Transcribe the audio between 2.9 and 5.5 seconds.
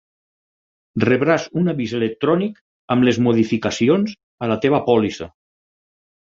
amb les modificacions a la teva pòlissa.